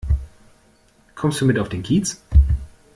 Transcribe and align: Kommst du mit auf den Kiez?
Kommst 1.13 1.41
du 1.41 1.45
mit 1.45 1.59
auf 1.59 1.69
den 1.69 1.83
Kiez? 1.83 2.19